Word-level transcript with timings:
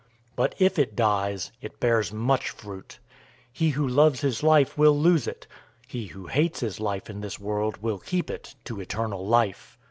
But 0.35 0.55
if 0.57 0.79
it 0.79 0.95
dies, 0.95 1.51
it 1.61 1.79
bears 1.79 2.11
much 2.11 2.49
fruit. 2.49 2.97
012:025 3.49 3.49
He 3.53 3.69
who 3.69 3.87
loves 3.87 4.21
his 4.21 4.41
life 4.41 4.75
will 4.75 4.97
lose 4.97 5.27
it. 5.27 5.45
He 5.87 6.07
who 6.07 6.25
hates 6.25 6.61
his 6.61 6.79
life 6.79 7.07
in 7.07 7.21
this 7.21 7.37
world 7.39 7.77
will 7.83 7.99
keep 7.99 8.31
it 8.31 8.55
to 8.65 8.81
eternal 8.81 9.23
life. 9.23 9.77